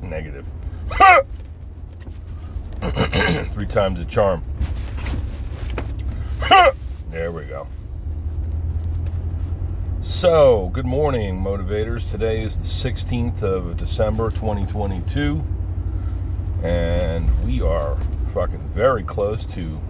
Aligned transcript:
Negative. 0.00 0.46
Three 3.52 3.66
times 3.66 3.98
the 3.98 4.06
charm. 4.08 4.44
there 7.10 7.32
we 7.32 7.46
go. 7.46 7.66
So, 10.02 10.70
good 10.72 10.86
morning, 10.86 11.42
motivators. 11.42 12.08
Today 12.08 12.42
is 12.42 12.56
the 12.56 12.90
16th 12.90 13.42
of 13.42 13.76
December 13.76 14.30
2022, 14.30 15.42
and 16.62 17.44
we 17.44 17.60
are 17.60 17.96
fucking 18.32 18.68
very 18.68 19.02
close 19.02 19.44
to 19.46 19.80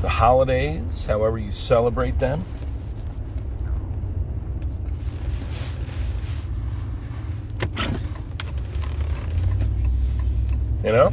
the 0.00 0.08
holidays, 0.08 1.04
however 1.04 1.36
you 1.36 1.52
celebrate 1.52 2.18
them. 2.18 2.42
You 10.88 10.94
know? 10.94 11.10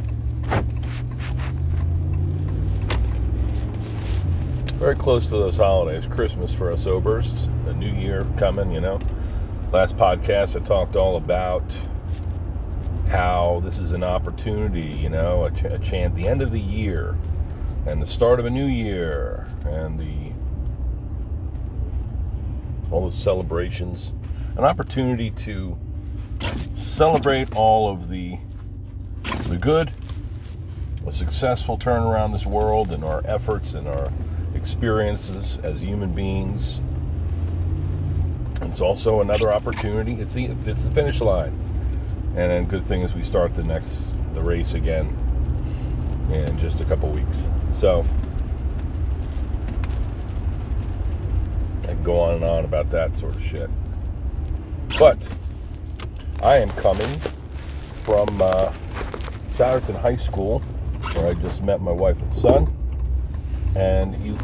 Very 4.78 4.94
close 4.94 5.24
to 5.24 5.32
those 5.32 5.58
holidays. 5.58 6.06
Christmas 6.06 6.50
for 6.50 6.72
us 6.72 6.86
Obers, 6.86 7.30
the 7.66 7.74
new 7.74 7.92
year 7.92 8.26
coming, 8.38 8.72
you 8.72 8.80
know. 8.80 8.98
Last 9.72 9.94
podcast 9.98 10.58
I 10.58 10.64
talked 10.64 10.96
all 10.96 11.18
about 11.18 11.78
how 13.08 13.60
this 13.66 13.78
is 13.78 13.92
an 13.92 14.02
opportunity, 14.02 14.96
you 14.96 15.10
know, 15.10 15.44
a, 15.44 15.50
ch- 15.50 15.64
a 15.64 15.78
chant, 15.78 16.14
the 16.14 16.26
end 16.26 16.40
of 16.40 16.52
the 16.52 16.60
year 16.60 17.14
and 17.84 18.00
the 18.00 18.06
start 18.06 18.40
of 18.40 18.46
a 18.46 18.50
new 18.50 18.64
year 18.64 19.46
and 19.66 20.00
the 20.00 20.32
all 22.90 23.04
the 23.04 23.14
celebrations, 23.14 24.14
an 24.56 24.64
opportunity 24.64 25.30
to 25.32 25.76
celebrate 26.76 27.54
all 27.54 27.92
of 27.92 28.08
the 28.08 28.38
the 29.46 29.56
good, 29.56 29.92
a 31.06 31.12
successful 31.12 31.78
turnaround 31.78 32.32
this 32.32 32.44
world 32.46 32.90
and 32.92 33.04
our 33.04 33.22
efforts 33.26 33.74
and 33.74 33.86
our 33.86 34.12
experiences 34.54 35.58
as 35.62 35.80
human 35.80 36.12
beings. 36.12 36.80
It's 38.62 38.80
also 38.80 39.20
another 39.20 39.52
opportunity. 39.52 40.14
It's 40.14 40.34
the 40.34 40.46
it's 40.66 40.84
the 40.84 40.90
finish 40.90 41.20
line, 41.20 41.52
and 42.30 42.50
then 42.50 42.64
good 42.64 42.84
thing 42.84 43.02
is 43.02 43.14
we 43.14 43.22
start 43.22 43.54
the 43.54 43.62
next 43.62 44.12
the 44.34 44.42
race 44.42 44.74
again 44.74 45.16
in 46.30 46.58
just 46.58 46.80
a 46.80 46.84
couple 46.84 47.08
weeks. 47.10 47.36
So 47.74 48.04
I 51.84 51.86
can 51.88 52.02
go 52.02 52.20
on 52.20 52.34
and 52.34 52.44
on 52.44 52.64
about 52.64 52.90
that 52.90 53.16
sort 53.16 53.36
of 53.36 53.42
shit. 53.42 53.70
But 54.98 55.28
I 56.42 56.56
am 56.56 56.70
coming 56.70 57.20
from 58.00 58.40
uh, 58.40 58.72
Souderton 59.56 59.98
High 59.98 60.16
School, 60.16 60.58
where 61.14 61.28
I 61.28 61.34
just 61.34 61.62
met 61.62 61.80
my 61.80 61.90
wife 61.90 62.20
and 62.20 62.34
son. 62.34 62.76
And 63.74 64.14
he, 64.14 64.36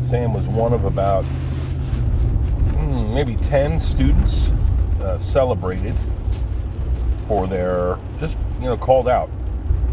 Sam 0.00 0.32
was 0.32 0.46
one 0.46 0.72
of 0.72 0.84
about 0.84 1.24
hmm, 2.74 3.12
maybe 3.12 3.34
10 3.34 3.80
students 3.80 4.50
uh, 5.00 5.18
celebrated 5.18 5.96
for 7.26 7.48
their, 7.48 7.98
just, 8.20 8.36
you 8.60 8.66
know, 8.66 8.76
called 8.76 9.08
out. 9.08 9.28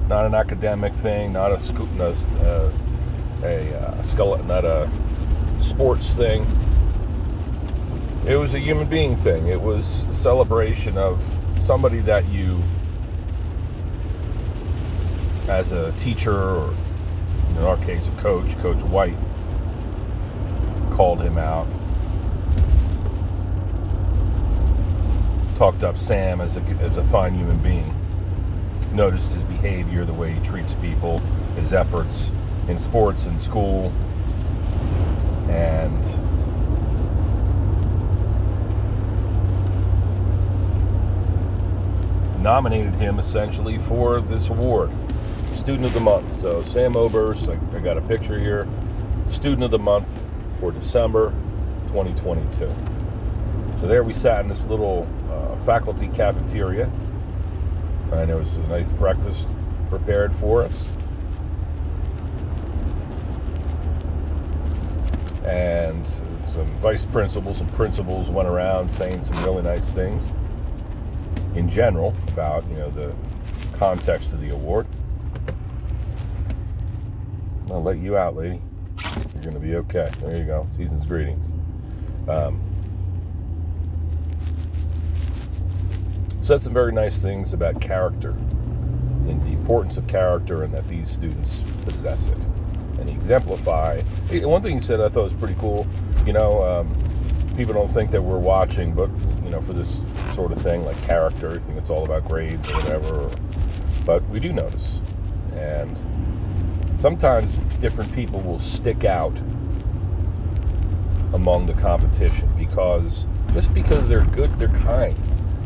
Not 0.07 0.27
an 0.27 0.35
academic 0.35 0.93
thing, 0.93 1.33
not 1.33 1.51
a 1.51 1.59
school, 1.59 1.87
no, 1.87 2.09
uh, 2.41 2.71
a 3.41 3.73
uh, 3.73 4.03
skull, 4.03 4.37
not 4.43 4.63
a 4.63 4.87
sports 5.59 6.13
thing. 6.13 6.45
It 8.27 8.35
was 8.35 8.53
a 8.53 8.59
human 8.59 8.87
being 8.87 9.17
thing. 9.17 9.47
It 9.47 9.59
was 9.59 10.03
a 10.03 10.13
celebration 10.13 10.99
of 10.99 11.19
somebody 11.65 11.99
that 12.01 12.27
you 12.29 12.61
as 15.49 15.71
a 15.71 15.91
teacher, 15.93 16.31
or 16.31 16.75
in 17.49 17.57
our 17.57 17.77
case, 17.77 18.07
a 18.07 18.21
coach, 18.21 18.55
Coach 18.59 18.83
White, 18.83 19.17
called 20.91 21.21
him 21.21 21.39
out. 21.39 21.67
Talked 25.57 25.83
up 25.83 25.97
Sam 25.97 26.39
as 26.39 26.55
a, 26.55 26.61
as 26.61 26.97
a 26.97 27.03
fine 27.05 27.33
human 27.33 27.57
being. 27.57 27.93
Noticed 28.93 29.31
his 29.31 29.43
behavior, 29.43 30.05
the 30.05 30.13
way 30.13 30.33
he 30.33 30.39
treats 30.45 30.75
people, 30.75 31.17
his 31.55 31.73
efforts 31.73 32.31
in 32.67 32.77
sports 32.77 33.25
and 33.25 33.41
school, 33.41 33.91
and 35.49 35.99
nominated 42.43 42.93
him 42.93 43.19
essentially 43.19 43.79
for 43.79 44.21
this 44.21 44.49
award 44.49 44.91
student 45.69 45.85
of 45.85 45.93
the 45.93 45.99
month. 45.99 46.41
So 46.41 46.63
Sam 46.73 46.95
Oberst, 46.95 47.47
I, 47.47 47.77
I 47.77 47.79
got 47.79 47.95
a 47.95 48.01
picture 48.01 48.39
here, 48.39 48.67
student 49.29 49.61
of 49.61 49.69
the 49.69 49.77
month 49.77 50.07
for 50.59 50.71
December 50.71 51.29
2022. 51.89 52.75
So 53.79 53.87
there 53.87 54.01
we 54.01 54.15
sat 54.15 54.39
in 54.39 54.47
this 54.47 54.63
little 54.63 55.07
uh, 55.29 55.63
faculty 55.67 56.07
cafeteria, 56.07 56.85
and 58.11 58.27
there 58.27 58.37
was 58.37 58.51
a 58.55 58.67
nice 58.67 58.91
breakfast 58.93 59.47
prepared 59.91 60.33
for 60.37 60.63
us. 60.63 60.89
And 65.45 66.03
some 66.51 66.65
vice 66.79 67.05
principals 67.05 67.61
and 67.61 67.71
principals 67.73 68.27
went 68.27 68.47
around 68.47 68.91
saying 68.91 69.23
some 69.23 69.45
really 69.45 69.61
nice 69.61 69.87
things 69.91 70.23
in 71.53 71.69
general 71.69 72.15
about 72.29 72.67
you 72.69 72.77
know 72.77 72.89
the 72.89 73.13
context 73.77 74.33
of 74.33 74.41
the 74.41 74.49
award. 74.49 74.87
I'll 77.71 77.83
let 77.83 77.97
you 77.97 78.17
out, 78.17 78.35
lady. 78.35 78.61
You're 79.33 79.43
going 79.43 79.53
to 79.53 79.59
be 79.59 79.75
okay. 79.75 80.09
There 80.21 80.35
you 80.35 80.43
go. 80.43 80.67
Season's 80.77 81.05
greetings. 81.05 81.45
Um, 82.27 82.59
said 86.43 86.61
some 86.63 86.73
very 86.73 86.91
nice 86.91 87.17
things 87.17 87.53
about 87.53 87.79
character 87.79 88.31
and 88.31 89.41
the 89.43 89.51
importance 89.51 89.97
of 89.97 90.07
character 90.07 90.63
and 90.63 90.73
that 90.73 90.87
these 90.87 91.09
students 91.09 91.61
possess 91.83 92.31
it 92.31 92.39
and 92.99 93.09
exemplify. 93.09 94.01
One 94.41 94.61
thing 94.61 94.79
he 94.79 94.85
said 94.85 94.99
I 94.99 95.09
thought 95.09 95.25
was 95.25 95.33
pretty 95.33 95.55
cool. 95.59 95.85
You 96.25 96.33
know, 96.33 96.63
um, 96.63 96.95
people 97.55 97.73
don't 97.73 97.93
think 97.93 98.09
that 98.11 98.21
we're 98.21 98.39
watching, 98.39 98.93
but 98.93 99.09
you 99.43 99.51
know, 99.51 99.61
for 99.61 99.73
this 99.73 99.99
sort 100.33 100.51
of 100.51 100.61
thing 100.61 100.83
like 100.85 100.99
character, 101.03 101.51
I 101.51 101.59
think 101.59 101.77
it's 101.77 101.89
all 101.89 102.03
about 102.03 102.27
grades 102.27 102.67
or 102.69 102.73
whatever. 102.81 103.29
But 104.05 104.27
we 104.29 104.39
do 104.39 104.51
notice, 104.51 104.97
and 105.55 105.95
sometimes 106.99 107.53
different 107.79 108.13
people 108.13 108.41
will 108.41 108.59
stick 108.59 109.05
out 109.05 109.35
among 111.33 111.65
the 111.65 111.73
competition 111.75 112.49
because 112.57 113.25
just 113.53 113.73
because 113.73 114.07
they're 114.07 114.25
good, 114.25 114.51
they're 114.59 114.67
kind. 114.69 115.15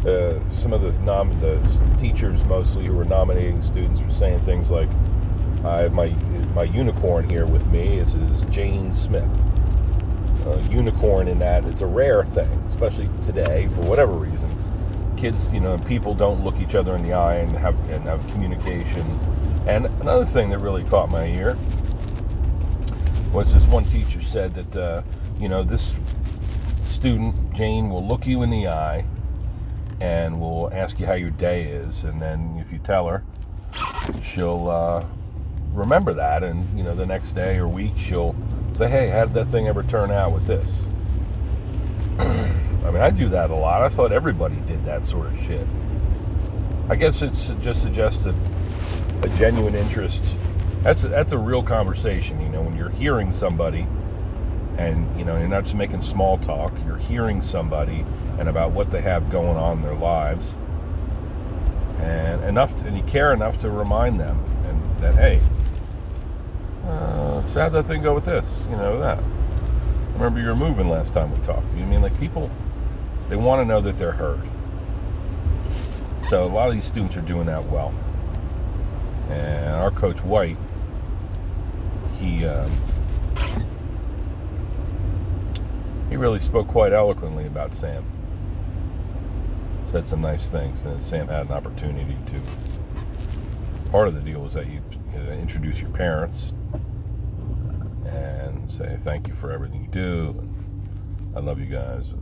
Uh, 0.06 0.38
some 0.50 0.74
of 0.74 0.82
the, 0.82 0.92
nom- 1.04 1.32
the 1.40 1.60
teachers 2.00 2.44
mostly 2.44 2.86
who 2.86 2.94
were 2.94 3.06
nominating 3.06 3.62
students 3.64 4.02
were 4.02 4.12
saying 4.12 4.40
things 4.40 4.70
like, 4.70 4.90
"I 5.64 5.84
have 5.84 5.94
my 5.94 6.10
my 6.56 6.64
unicorn 6.64 7.30
here 7.30 7.46
with 7.46 7.66
me. 7.68 8.00
This 8.00 8.14
is 8.14 8.46
Jane 8.46 8.94
Smith. 8.94 9.30
Unicorn 10.70 11.30
in 11.30 11.40
that 11.40 11.64
it's 11.66 11.82
a 11.82 11.86
rare 11.86 12.26
thing, 12.26 12.50
especially 12.70 13.08
today 13.26 13.70
for 13.76 13.82
whatever 13.84 14.12
reason. 14.12 14.50
Kids, 15.24 15.54
you 15.54 15.62
know, 15.62 15.78
people 15.78 16.14
don't 16.14 16.44
look 16.44 16.60
each 16.60 16.76
other 16.76 16.98
in 16.98 17.04
the 17.04 17.14
eye 17.14 17.36
and 17.36 17.50
have 17.58 17.80
and 17.90 18.04
have 18.04 18.28
communication. 18.34 19.10
And 19.66 19.86
another 20.02 20.26
thing 20.26 20.50
that 20.50 20.60
really 20.60 20.84
caught 20.84 21.10
my 21.10 21.26
ear 21.26 21.58
was 23.32 23.54
this 23.54 23.64
one 23.68 23.86
teacher 23.86 24.22
said 24.22 24.54
that 24.56 24.76
uh, 24.76 25.02
you 25.40 25.48
know 25.48 25.64
this 25.64 25.94
student 26.84 27.54
Jane 27.54 27.90
will 27.90 28.06
look 28.06 28.28
you 28.28 28.44
in 28.44 28.50
the 28.50 28.68
eye 28.68 29.06
and 30.02 30.42
will 30.42 30.70
ask 30.74 31.00
you 31.00 31.06
how 31.06 31.14
your 31.14 31.30
day 31.30 31.68
is, 31.68 32.04
and 32.04 32.22
then 32.22 32.62
if 32.66 32.70
you 32.74 32.80
tell 32.80 33.08
her, 33.08 33.24
she'll 34.22 34.68
uh, 34.70 35.06
remember 35.72 36.14
that, 36.14 36.44
and 36.44 36.78
you 36.78 36.84
know 36.84 36.96
the 36.96 37.06
next 37.06 37.32
day 37.32 37.56
or 37.56 37.70
week 37.70 37.94
she'll 37.98 38.36
say, 38.76 38.90
"Hey, 38.90 39.08
how 39.08 39.24
did 39.24 39.36
that 39.36 39.48
thing 39.48 39.70
ever 39.70 39.84
turn 39.84 40.12
out 40.12 40.34
with 40.34 40.46
this?" 40.48 40.82
I 43.04 43.10
do 43.10 43.30
that 43.30 43.52
a 43.52 43.56
lot. 43.56 43.82
I 43.82 43.90
thought 43.90 44.12
everybody 44.12 44.56
did 44.68 44.86
that 44.86 45.06
sort 45.06 45.28
of 45.28 45.40
shit. 45.40 45.68
I 46.90 46.96
guess 46.96 47.22
it's 47.22 47.50
just 47.62 47.82
suggested 47.82 48.36
a 49.24 49.30
genuine 49.38 49.76
interest 49.76 50.24
that's 50.84 51.04
a, 51.06 51.08
that's 51.08 51.32
a 51.32 51.38
real 51.38 51.64
conversation. 51.64 52.42
You 52.42 52.50
know, 52.50 52.62
when 52.62 52.76
you're 52.76 52.90
hearing 52.90 53.32
somebody, 53.34 53.88
and 54.78 55.18
you 55.18 55.24
know, 55.24 55.38
you're 55.38 55.48
not 55.48 55.64
just 55.64 55.76
making 55.76 56.02
small 56.02 56.38
talk. 56.38 56.74
You're 56.86 56.98
hearing 56.98 57.42
somebody 57.42 58.06
and 58.38 58.50
about 58.50 58.72
what 58.72 58.92
they 58.92 59.02
have 59.02 59.32
going 59.32 59.58
on 59.58 59.78
in 59.78 59.84
their 59.84 59.96
lives, 59.96 60.56
and 62.00 62.44
enough, 62.44 62.78
to, 62.80 62.86
and 62.86 62.98
you 62.98 63.04
care 63.04 63.32
enough 63.34 63.60
to 63.62 63.70
remind 63.70 64.20
them, 64.20 64.44
and 64.66 65.02
that 65.02 65.16
hey, 65.16 65.42
uh, 66.86 67.48
so 67.48 67.62
how'd 67.62 67.72
that 67.72 67.88
thing 67.88 68.02
go 68.02 68.14
with 68.14 68.26
this? 68.26 68.66
You 68.70 68.76
know 68.76 69.00
that. 69.00 69.20
I 69.20 70.14
remember 70.14 70.42
you 70.42 70.48
were 70.48 70.56
moving 70.56 70.90
last 70.90 71.14
time 71.14 71.32
we 71.32 71.46
talked. 71.46 71.66
You 71.78 71.86
mean 71.86 72.02
like 72.02 72.18
people? 72.20 72.52
They 73.34 73.38
want 73.38 73.62
to 73.62 73.66
know 73.66 73.82
that 73.82 73.98
they're 73.98 74.12
heard. 74.12 74.48
So 76.30 76.44
a 76.44 76.46
lot 76.46 76.70
of 76.70 76.76
these 76.76 76.86
students 76.86 77.18
are 77.18 77.22
doing 77.22 77.48
that 77.48 77.68
well. 77.68 77.92
And 79.28 79.74
our 79.74 79.90
coach 79.90 80.24
White, 80.24 80.56
he 82.20 82.46
um, 82.46 82.70
he 86.12 86.16
really 86.16 86.40
spoke 86.40 86.68
quite 86.68 86.94
eloquently 86.94 87.48
about 87.48 87.74
Sam. 87.74 88.06
Said 89.92 90.08
some 90.08 90.22
nice 90.22 90.48
things, 90.48 90.84
and 90.84 91.04
Sam 91.04 91.28
had 91.28 91.48
an 91.48 91.54
opportunity 91.54 92.16
to. 92.28 93.90
Part 93.90 94.10
of 94.10 94.14
the 94.14 94.22
deal 94.22 94.42
was 94.42 94.54
that 94.54 94.68
you, 94.68 94.80
you 95.12 95.24
know, 95.24 95.32
introduce 95.32 95.82
your 95.82 95.90
parents 95.90 96.54
and 98.06 98.72
say 98.72 99.00
thank 99.04 99.28
you 99.28 99.34
for 99.34 99.52
everything 99.52 99.82
you 99.82 99.90
do. 99.90 100.36
And 100.38 101.36
I 101.36 101.40
love 101.40 101.60
you 101.60 101.66
guys. 101.66 102.14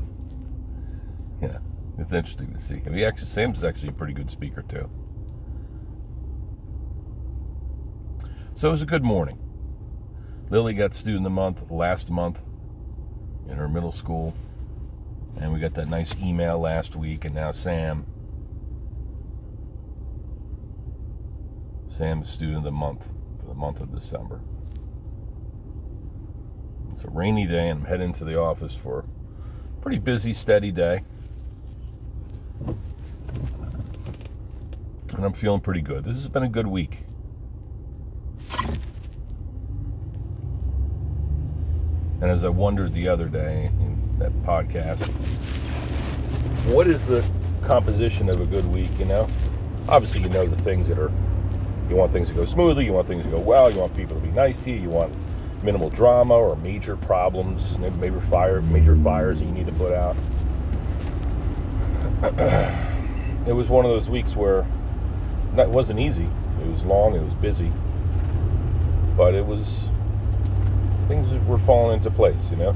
Know, 1.42 1.60
it's 1.98 2.14
interesting 2.14 2.54
to 2.54 2.60
see. 2.60 2.82
And 2.86 2.96
he 2.96 3.04
actually, 3.04 3.30
Sam's 3.30 3.64
actually 3.64 3.90
a 3.90 3.94
pretty 3.94 4.14
good 4.14 4.30
speaker 4.30 4.62
too. 4.62 4.90
So 8.54 8.70
it 8.70 8.72
was 8.72 8.82
a 8.82 8.86
good 8.86 9.04
morning. 9.04 9.40
Lily 10.50 10.74
got 10.74 10.94
student 10.94 11.22
of 11.22 11.24
the 11.24 11.30
month 11.32 11.72
last 11.72 12.10
month 12.10 12.42
in 13.50 13.56
her 13.56 13.68
middle 13.68 13.92
school. 13.92 14.36
And 15.40 15.52
we 15.52 15.60
got 15.60 15.74
that 15.76 15.88
nice 15.88 16.14
email 16.22 16.60
last 16.60 16.96
week, 16.96 17.26
and 17.26 17.34
now 17.34 17.52
Sam. 17.52 18.06
Sam 21.90 22.22
is 22.22 22.30
student 22.30 22.58
of 22.58 22.64
the 22.64 22.72
month 22.72 23.08
for 23.40 23.48
the 23.48 23.54
month 23.54 23.80
of 23.80 23.94
December. 23.98 24.42
It's 26.94 27.04
a 27.04 27.10
rainy 27.10 27.48
day, 27.48 27.70
and 27.70 27.80
I'm 27.80 27.86
heading 27.86 28.14
to 28.14 28.26
the 28.26 28.38
office 28.38 28.76
for 28.76 29.00
a 29.00 29.82
pretty 29.82 29.98
busy, 29.98 30.34
steady 30.34 30.72
day. 30.72 31.04
And 35.22 35.28
I'm 35.28 35.34
feeling 35.34 35.62
pretty 35.62 35.82
good. 35.82 36.04
This 36.04 36.16
has 36.16 36.30
been 36.30 36.42
a 36.42 36.50
good 36.50 36.66
week. 36.66 37.04
And 42.20 42.32
as 42.32 42.44
I 42.44 42.50
wondered 42.50 42.96
the 42.96 43.08
other 43.08 43.28
day 43.28 43.68
in 43.68 44.18
that 44.18 44.34
podcast, 44.42 44.98
what 46.74 46.88
is 46.88 47.06
the 47.06 47.24
composition 47.62 48.30
of 48.30 48.42
a 48.42 48.48
good 48.48 48.68
week, 48.74 48.90
you 48.98 49.06
know? 49.06 49.28
Obviously, 49.88 50.22
you 50.22 50.30
know 50.30 50.48
the 50.48 50.60
things 50.64 50.88
that 50.88 50.98
are, 50.98 51.12
you 51.88 51.96
want 51.96 52.12
things 52.12 52.30
to 52.30 52.34
go 52.34 52.46
smoothly, 52.46 52.86
you 52.86 52.94
want 52.94 53.08
things 53.08 53.24
to 53.24 53.30
go 53.30 53.38
well, 53.38 53.70
you 53.70 53.78
want 53.78 53.96
people 53.96 54.16
to 54.16 54.22
be 54.24 54.32
nice 54.32 54.58
to 54.58 54.72
you, 54.72 54.78
you 54.78 54.90
want 54.90 55.14
minimal 55.62 55.92
drama 55.92 56.34
or 56.34 56.56
major 56.56 56.98
problems, 56.98 57.78
major 57.78 58.22
fire, 58.22 58.60
major 58.64 58.96
fires 59.04 59.38
that 59.38 59.46
you 59.46 59.52
need 59.52 59.68
to 59.68 59.74
put 59.74 59.94
out. 59.94 60.16
it 63.48 63.54
was 63.54 63.70
one 63.70 63.86
of 63.86 63.92
those 63.92 64.10
weeks 64.10 64.36
where 64.36 64.66
it 65.58 65.70
wasn't 65.70 66.00
easy. 66.00 66.28
It 66.62 66.68
was 66.68 66.84
long, 66.84 67.16
it 67.16 67.24
was 67.24 67.34
busy, 67.36 67.72
but 69.18 69.34
it 69.34 69.46
was 69.46 69.82
things 71.08 71.46
were 71.46 71.60
falling 71.60 71.98
into 71.98 72.10
place, 72.10 72.50
you 72.50 72.58
know. 72.58 72.76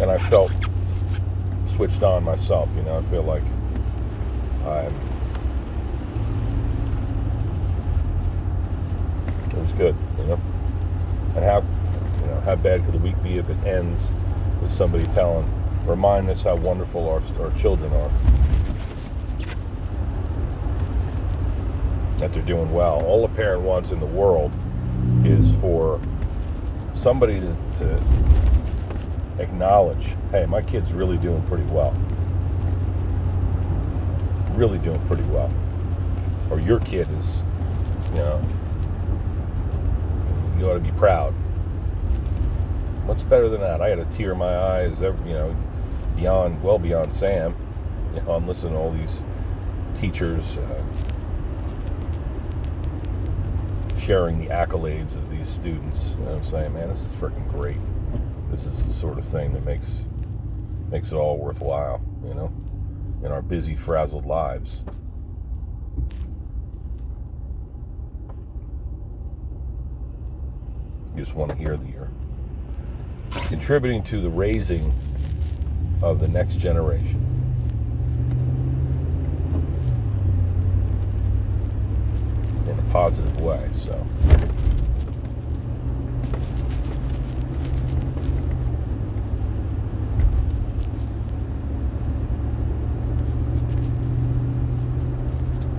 And 0.00 0.10
I 0.10 0.18
felt 0.18 0.52
switched 1.74 2.02
on 2.02 2.24
myself, 2.24 2.68
you 2.76 2.82
know. 2.82 2.98
I 2.98 3.02
feel 3.10 3.22
like 3.22 3.42
I'm. 4.66 4.94
It 9.50 9.62
was 9.62 9.72
good, 9.72 9.96
you 10.18 10.24
know. 10.24 10.40
And 11.34 11.44
how, 11.44 11.64
you 12.20 12.26
know, 12.26 12.40
how 12.44 12.56
bad 12.56 12.84
could 12.84 12.94
the 12.94 12.98
week 12.98 13.20
be 13.22 13.38
if 13.38 13.48
it 13.48 13.64
ends 13.64 14.10
with 14.60 14.72
somebody 14.72 15.04
telling, 15.14 15.48
remind 15.86 16.28
us 16.28 16.42
how 16.42 16.56
wonderful 16.56 17.08
our 17.08 17.22
our 17.42 17.50
children 17.58 17.92
are. 17.92 18.10
That 22.18 22.32
they're 22.32 22.42
doing 22.42 22.72
well. 22.72 23.02
All 23.04 23.24
a 23.24 23.28
parent 23.28 23.62
wants 23.62 23.92
in 23.92 24.00
the 24.00 24.06
world 24.06 24.52
is 25.24 25.54
for 25.60 26.00
somebody 26.94 27.40
to, 27.40 27.56
to 27.78 28.02
acknowledge, 29.38 30.16
hey, 30.30 30.46
my 30.46 30.62
kid's 30.62 30.92
really 30.92 31.16
doing 31.16 31.42
pretty 31.42 31.64
well. 31.64 31.94
Really 34.52 34.78
doing 34.78 35.00
pretty 35.06 35.22
well. 35.24 35.52
Or 36.50 36.58
your 36.58 36.80
kid 36.80 37.08
is, 37.18 37.42
you 38.10 38.16
know, 38.16 38.44
you 40.58 40.68
ought 40.68 40.74
to 40.74 40.80
be 40.80 40.90
proud. 40.92 41.32
What's 43.06 43.22
better 43.22 43.48
than 43.48 43.60
that? 43.60 43.80
I 43.80 43.88
had 43.88 43.98
a 43.98 44.04
tear 44.06 44.32
in 44.32 44.38
my 44.38 44.58
eyes, 44.58 45.00
you 45.00 45.12
know, 45.26 45.56
beyond, 46.16 46.62
well 46.62 46.78
beyond 46.78 47.14
Sam. 47.14 47.54
You 48.08 48.22
know, 48.22 48.32
I'm 48.32 48.48
listening 48.48 48.72
to 48.72 48.78
all 48.78 48.90
these 48.90 49.20
teachers. 50.00 50.42
Uh, 50.56 50.82
sharing 54.08 54.42
the 54.42 54.46
accolades 54.46 55.16
of 55.16 55.28
these 55.28 55.46
students. 55.46 56.14
You 56.18 56.24
know 56.24 56.36
I'm 56.36 56.44
saying, 56.44 56.72
man, 56.72 56.88
this 56.88 57.04
is 57.04 57.12
freaking 57.12 57.46
great. 57.50 57.76
This 58.50 58.64
is 58.64 58.86
the 58.86 58.94
sort 58.94 59.18
of 59.18 59.26
thing 59.26 59.52
that 59.52 59.66
makes 59.66 60.06
makes 60.90 61.12
it 61.12 61.16
all 61.16 61.36
worthwhile, 61.36 62.00
you 62.26 62.32
know, 62.32 62.50
in 63.22 63.30
our 63.30 63.42
busy, 63.42 63.76
frazzled 63.76 64.24
lives. 64.24 64.82
You 71.14 71.22
just 71.22 71.34
want 71.34 71.50
to 71.50 71.56
hear 71.58 71.76
that 71.76 71.88
you're 71.90 72.08
contributing 73.48 74.02
to 74.04 74.22
the 74.22 74.30
raising 74.30 74.90
of 76.02 76.18
the 76.18 76.28
next 76.28 76.56
generation. 76.56 77.27
Positive 82.90 83.40
way. 83.40 83.68
So. 83.84 84.06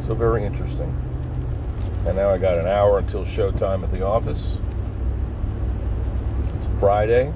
So 0.06 0.16
very 0.16 0.44
interesting. 0.46 0.96
And 2.06 2.16
now 2.16 2.30
I 2.30 2.38
got 2.38 2.58
an 2.58 2.66
hour 2.66 2.98
until 2.98 3.26
showtime 3.26 3.84
at 3.84 3.92
the 3.92 4.04
office. 4.04 4.58
It's 6.56 6.80
Friday. 6.80 7.32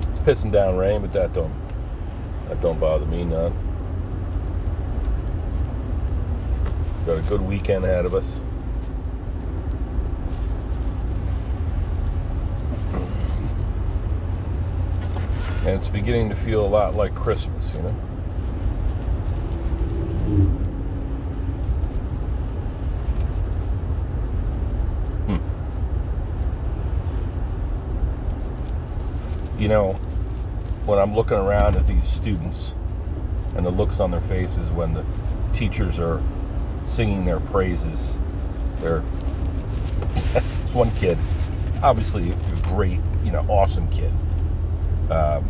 It's 0.00 0.20
pissing 0.20 0.50
down 0.50 0.76
rain, 0.76 1.02
but 1.02 1.12
that 1.12 1.32
don't 1.32 1.54
that 2.48 2.60
don't 2.60 2.80
bother 2.80 3.06
me 3.06 3.24
none. 3.24 3.63
Got 7.06 7.18
a 7.18 7.22
good 7.28 7.42
weekend 7.42 7.84
ahead 7.84 8.06
of 8.06 8.14
us. 8.14 8.24
And 15.66 15.76
it's 15.76 15.88
beginning 15.88 16.30
to 16.30 16.34
feel 16.34 16.64
a 16.64 16.66
lot 16.66 16.94
like 16.94 17.14
Christmas, 17.14 17.74
you 17.74 17.82
know? 17.82 17.90
Hmm. 25.26 25.38
You 29.58 29.68
know, 29.68 29.92
when 30.86 30.98
I'm 30.98 31.14
looking 31.14 31.36
around 31.36 31.76
at 31.76 31.86
these 31.86 32.04
students 32.04 32.72
and 33.56 33.66
the 33.66 33.70
looks 33.70 34.00
on 34.00 34.10
their 34.10 34.22
faces 34.22 34.70
when 34.70 34.94
the 34.94 35.04
teachers 35.52 35.98
are 35.98 36.22
singing 36.88 37.24
their 37.24 37.40
praises. 37.40 38.14
They're 38.80 39.00
one 40.72 40.90
kid, 40.92 41.18
obviously 41.82 42.30
a 42.30 42.36
great, 42.62 43.00
you 43.22 43.30
know, 43.32 43.40
awesome 43.48 43.88
kid. 43.90 44.12
Um, 45.10 45.48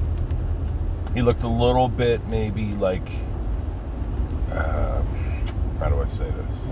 he 1.14 1.23
looked 1.23 1.43
a 1.43 1.49
little 1.49 1.88
bit 1.88 2.26
maybe 2.29 2.73
like, 2.73 3.09
um, 4.53 5.07
how 5.79 5.88
do 5.88 6.00
I 6.00 6.09
say 6.09 6.31
this? 6.31 6.62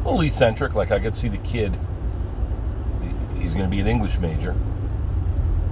A 0.00 0.04
little 0.04 0.20
eccentric. 0.22 0.74
Like 0.74 0.90
I 0.90 0.98
could 0.98 1.16
see 1.16 1.28
the 1.28 1.38
kid. 1.38 1.78
He's 3.38 3.52
going 3.54 3.64
to 3.64 3.70
be 3.70 3.80
an 3.80 3.86
English 3.86 4.18
major. 4.18 4.54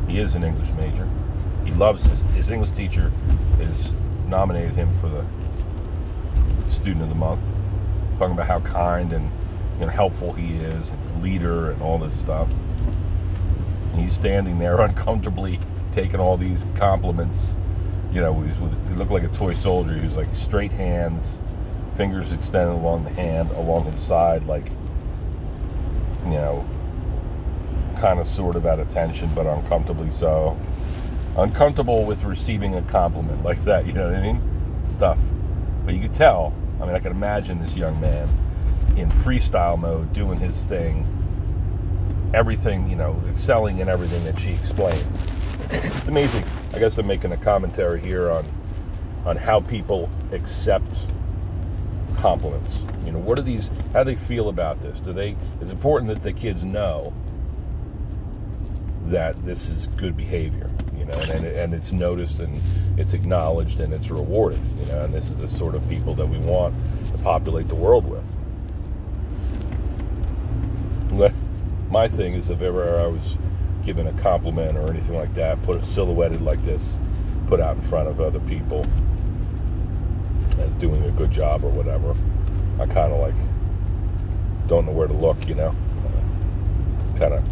He 0.07 0.21
is 0.21 0.35
an 0.35 0.45
English 0.45 0.71
major. 0.73 1.09
He 1.65 1.73
loves 1.73 2.05
his, 2.05 2.21
his 2.33 2.51
English 2.51 2.71
teacher. 2.73 3.13
Is 3.61 3.93
nominated 4.27 4.75
him 4.75 4.97
for 5.01 5.09
the 5.09 5.25
student 6.71 7.03
of 7.03 7.09
the 7.09 7.15
month 7.15 7.41
talking 8.19 8.33
about 8.33 8.47
how 8.47 8.61
kind 8.61 9.13
and 9.13 9.31
you 9.79 9.87
know 9.87 9.93
helpful 9.93 10.33
he 10.33 10.57
is, 10.57 10.91
and 10.91 11.23
leader, 11.23 11.71
and 11.71 11.81
all 11.83 11.99
this 11.99 12.19
stuff. 12.21 12.49
And 13.93 14.03
he's 14.03 14.15
standing 14.15 14.59
there 14.59 14.81
uncomfortably 14.81 15.61
taking 15.93 16.21
all 16.21 16.37
these 16.37 16.65
compliments. 16.77 17.55
You 18.13 18.21
know, 18.21 18.41
he's 18.41 18.57
he 18.57 18.95
looked 18.95 19.11
like 19.13 19.23
a 19.23 19.29
toy 19.29 19.55
soldier. 19.55 19.95
He 19.95 20.01
was 20.01 20.17
like 20.17 20.35
straight 20.35 20.73
hands, 20.73 21.39
fingers 21.97 22.33
extended 22.33 22.73
along 22.73 23.05
the 23.05 23.11
hand, 23.11 23.51
along 23.53 23.91
his 23.91 24.01
side, 24.01 24.47
like 24.47 24.71
you 26.25 26.35
know, 26.35 26.67
kind 28.01 28.21
of 28.21 28.29
sort 28.29 28.57
of 28.57 28.67
at 28.67 28.79
attention, 28.81 29.31
but 29.35 29.47
uncomfortably 29.47 30.11
so. 30.11 30.59
uncomfortable 31.37 32.05
with 32.05 32.25
receiving 32.25 32.75
a 32.75 32.83
compliment 32.83 33.43
like 33.45 33.63
that. 33.65 33.87
You 33.87 33.93
know 33.93 34.07
what 34.07 34.17
I 34.17 34.23
mean? 34.23 34.43
Stuff. 34.89 35.19
But 35.85 35.95
you 35.95 36.01
could 36.01 36.15
tell. 36.15 36.53
I 36.81 36.87
mean, 36.87 36.95
I 36.95 36.99
can 36.99 37.13
imagine 37.13 37.61
this 37.61 37.77
young 37.77 38.01
man 38.01 38.29
in 38.97 39.11
freestyle 39.11 39.79
mode 39.79 40.13
doing 40.13 40.39
his 40.39 40.65
thing. 40.65 41.07
Everything, 42.35 42.89
you 42.89 42.97
know, 42.97 43.21
excelling 43.31 43.79
in 43.79 43.89
everything 43.89 44.25
that 44.25 44.39
she 44.39 44.51
explained. 44.51 45.05
It's 45.71 46.05
amazing. 46.05 46.45
I 46.73 46.79
guess 46.79 46.99
I'm 46.99 47.07
making 47.07 47.33
a 47.33 47.37
commentary 47.37 48.01
here 48.01 48.31
on 48.31 48.47
on 49.25 49.37
how 49.37 49.61
people 49.61 50.09
accept 50.33 51.07
compliments. 52.17 52.79
You 53.05 53.13
know, 53.13 53.19
what 53.19 53.39
are 53.39 53.43
these? 53.43 53.71
How 53.93 54.03
do 54.03 54.15
they 54.15 54.21
feel 54.21 54.49
about 54.49 54.81
this? 54.83 55.01
Do 55.01 55.13
they? 55.13 55.37
It's 55.61 55.71
important 55.71 56.11
that 56.13 56.23
the 56.23 56.33
kids 56.33 56.65
know 56.65 57.13
that 59.07 59.45
this 59.45 59.69
is 59.69 59.87
good 59.87 60.17
behavior. 60.17 60.71
Know, 61.09 61.15
and, 61.15 61.45
and 61.45 61.75
it's 61.75 61.91
noticed 61.91 62.41
and 62.41 62.61
it's 62.99 63.15
acknowledged 63.15 63.81
and 63.81 63.95
it's 63.95 64.11
rewarded. 64.11 64.61
You 64.79 64.87
know, 64.87 65.05
and 65.05 65.15
this 65.15 65.31
is 65.31 65.39
the 65.39 65.49
sort 65.49 65.75
of 65.75 65.89
people 65.89 66.13
that 66.15 66.27
we 66.27 66.39
want 66.39 66.75
to 67.13 67.19
populate 67.19 67.69
the 67.69 67.75
world 67.75 68.05
with. 68.05 68.23
My 71.91 72.07
thing 72.07 72.35
is, 72.35 72.51
if 72.51 72.61
ever 72.61 73.01
I 73.01 73.07
was 73.07 73.39
given 73.85 74.07
a 74.07 74.13
compliment 74.21 74.77
or 74.77 74.91
anything 74.91 75.17
like 75.17 75.33
that, 75.35 75.63
put 75.63 75.77
it 75.77 75.85
silhouetted 75.87 76.43
like 76.43 76.63
this, 76.63 76.99
put 77.47 77.59
out 77.59 77.77
in 77.77 77.83
front 77.83 78.09
of 78.09 78.21
other 78.21 78.41
people 78.41 78.85
as 80.59 80.77
doing 80.77 81.03
a 81.05 81.11
good 81.13 81.31
job 81.31 81.65
or 81.65 81.71
whatever, 81.71 82.15
I 82.79 82.87
kind 82.87 83.15
of 83.15 83.21
like 83.21 83.35
don't 84.67 84.85
know 84.85 84.93
where 84.93 85.09
to 85.09 85.15
look, 85.15 85.49
you 85.49 85.55
know. 85.55 85.75
Kind 87.17 87.33
of 87.33 87.43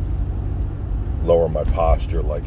lower 1.24 1.48
my 1.48 1.64
posture, 1.64 2.22
like 2.22 2.44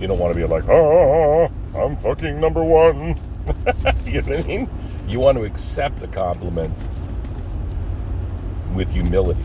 you 0.00 0.06
don't 0.06 0.18
want 0.18 0.34
to 0.34 0.38
be 0.38 0.46
like, 0.46 0.68
oh, 0.68 1.50
I'm 1.74 1.96
fucking 1.96 2.38
number 2.38 2.62
one. 2.62 3.18
you 4.04 4.20
know 4.22 4.36
what 4.36 4.44
I 4.44 4.48
mean? 4.48 4.68
You 5.08 5.20
want 5.20 5.38
to 5.38 5.44
accept 5.44 6.02
a 6.02 6.08
compliment 6.08 6.76
with 8.74 8.90
humility. 8.90 9.44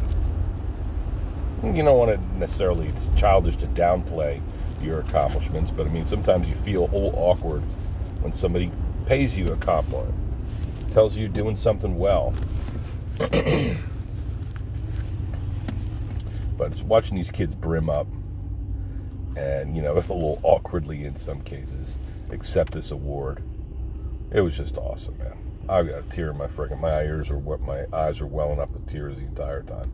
You 1.64 1.84
don't 1.84 1.98
want 1.98 2.20
to 2.20 2.38
necessarily, 2.38 2.88
it's 2.88 3.10
childish 3.16 3.56
to 3.58 3.68
downplay 3.68 4.42
your 4.82 5.00
accomplishments, 5.02 5.72
but 5.72 5.88
I 5.88 5.90
mean, 5.92 6.06
sometimes 6.06 6.48
you 6.48 6.56
feel 6.56 6.90
all 6.92 7.14
awkward 7.16 7.62
when 8.22 8.34
somebody 8.34 8.72
pays 9.06 9.38
you 9.38 9.52
a 9.54 9.58
compliment, 9.58 10.14
tells 10.92 11.16
you 11.16 11.22
you're 11.22 11.30
doing 11.30 11.56
something 11.56 11.98
well. 11.98 12.34
but 13.20 13.32
it's 16.62 16.82
watching 16.82 17.16
these 17.16 17.30
kids 17.30 17.54
brim 17.54 17.90
up 17.90 18.08
and, 19.36 19.76
you 19.76 19.82
know, 19.82 19.94
a 19.96 19.96
little 19.96 20.40
awkwardly 20.44 21.06
in 21.06 21.16
some 21.16 21.42
cases, 21.42 21.98
accept 22.32 22.74
this 22.74 22.92
award. 22.92 23.44
It 24.32 24.42
was 24.42 24.56
just 24.56 24.78
awesome, 24.78 25.18
man. 25.18 25.38
I 25.70 25.84
got 25.84 26.00
a 26.00 26.04
tear 26.04 26.32
in 26.32 26.38
my 26.38 26.48
freaking 26.48 26.80
my 26.80 27.02
ears 27.02 27.30
are 27.30 27.38
what 27.38 27.62
my 27.62 27.86
eyes 27.94 28.20
are 28.20 28.26
welling 28.26 28.60
up 28.60 28.72
with 28.72 28.90
tears 28.90 29.18
the 29.18 29.24
entire 29.24 29.64
time. 29.64 29.92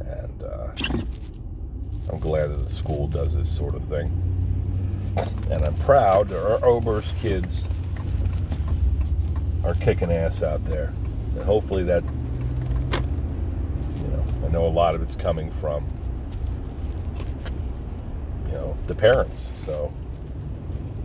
And 0.00 0.42
uh, 0.42 0.72
I'm 2.12 2.18
glad 2.18 2.50
that 2.50 2.68
the 2.68 2.74
school 2.74 3.06
does 3.06 3.34
this 3.34 3.54
sort 3.54 3.74
of 3.74 3.84
thing. 3.84 4.10
And 5.50 5.64
I'm 5.64 5.74
proud 5.76 6.28
that 6.28 6.44
our 6.44 6.64
Oberst 6.64 7.16
kids 7.18 7.66
are 9.64 9.74
kicking 9.74 10.12
ass 10.12 10.42
out 10.42 10.64
there. 10.64 10.92
And 11.34 11.42
hopefully 11.42 11.84
that, 11.84 12.02
you 14.02 14.08
know, 14.08 14.24
I 14.44 14.48
know 14.48 14.66
a 14.66 14.68
lot 14.68 14.94
of 14.94 15.02
it's 15.02 15.16
coming 15.16 15.50
from, 15.60 15.84
you 18.50 18.56
know, 18.56 18.76
the 18.86 18.94
parents. 18.94 19.48
So 19.64 19.92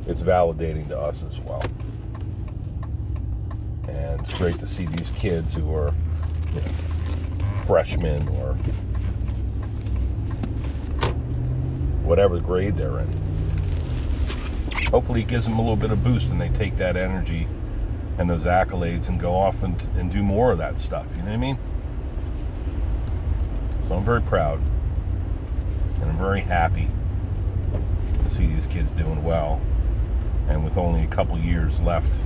it's 0.07 0.23
validating 0.23 0.87
to 0.89 0.99
us 0.99 1.23
as 1.23 1.39
well. 1.39 1.63
And 3.87 4.21
it's 4.21 4.33
great 4.37 4.59
to 4.59 4.67
see 4.67 4.85
these 4.85 5.11
kids 5.11 5.53
who 5.53 5.73
are 5.75 5.93
you 6.53 6.61
know, 6.61 7.47
freshmen 7.65 8.27
or 8.29 8.53
whatever 12.03 12.39
grade 12.39 12.77
they're 12.77 12.99
in. 12.99 13.07
Hopefully, 14.89 15.21
it 15.21 15.27
gives 15.27 15.45
them 15.45 15.55
a 15.55 15.61
little 15.61 15.75
bit 15.75 15.91
of 15.91 16.03
boost 16.03 16.29
and 16.29 16.39
they 16.39 16.49
take 16.49 16.77
that 16.77 16.95
energy 16.95 17.47
and 18.17 18.29
those 18.29 18.45
accolades 18.45 19.09
and 19.09 19.19
go 19.19 19.35
off 19.35 19.61
and, 19.61 19.79
and 19.97 20.11
do 20.11 20.23
more 20.23 20.51
of 20.51 20.57
that 20.57 20.79
stuff. 20.79 21.05
You 21.11 21.23
know 21.23 21.29
what 21.29 21.33
I 21.33 21.37
mean? 21.37 21.57
So 23.87 23.95
I'm 23.95 24.05
very 24.05 24.21
proud 24.21 24.59
and 26.01 26.09
I'm 26.09 26.17
very 26.17 26.41
happy 26.41 26.87
see 28.35 28.45
these 28.47 28.65
kids 28.65 28.91
doing 28.91 29.23
well. 29.23 29.61
And 30.49 30.63
with 30.63 30.77
only 30.77 31.03
a 31.03 31.07
couple 31.07 31.37
years 31.37 31.79
left 31.79 32.19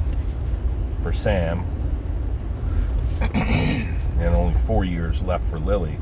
for 1.03 1.13
Sam 1.13 1.59
and 3.33 4.35
only 4.35 4.59
four 4.65 4.85
years 4.85 5.21
left 5.21 5.47
for 5.49 5.59
Lily 5.59 5.97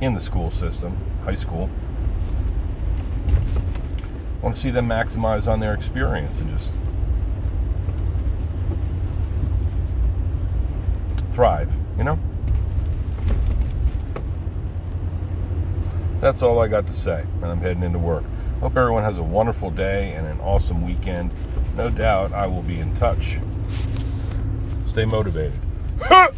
in 0.00 0.14
the 0.14 0.20
school 0.20 0.50
system, 0.52 0.96
high 1.24 1.34
school. 1.34 1.68
I 3.28 4.40
want 4.40 4.54
to 4.54 4.60
see 4.60 4.70
them 4.70 4.88
maximize 4.88 5.48
on 5.48 5.58
their 5.58 5.74
experience 5.74 6.38
and 6.38 6.56
just 6.56 6.72
thrive, 11.32 11.70
you 11.96 12.04
know? 12.04 12.18
That's 16.20 16.42
all 16.42 16.60
I 16.60 16.68
got 16.68 16.86
to 16.86 16.92
say, 16.92 17.24
and 17.42 17.46
I'm 17.46 17.60
heading 17.60 17.82
into 17.82 17.98
work. 17.98 18.24
Hope 18.60 18.76
everyone 18.76 19.04
has 19.04 19.18
a 19.18 19.22
wonderful 19.22 19.70
day 19.70 20.14
and 20.14 20.26
an 20.26 20.40
awesome 20.40 20.84
weekend. 20.84 21.30
No 21.76 21.90
doubt 21.90 22.32
I 22.32 22.48
will 22.48 22.62
be 22.62 22.80
in 22.80 22.92
touch. 22.96 23.38
Stay 24.86 25.04
motivated. 25.04 25.52